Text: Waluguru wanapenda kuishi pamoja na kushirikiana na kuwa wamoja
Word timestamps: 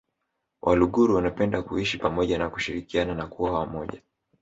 Waluguru 0.61 1.15
wanapenda 1.15 1.61
kuishi 1.61 1.97
pamoja 1.97 2.37
na 2.37 2.49
kushirikiana 2.49 3.15
na 3.15 3.27
kuwa 3.27 3.51
wamoja 3.51 4.01